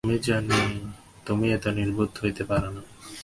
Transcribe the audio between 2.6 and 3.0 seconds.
না।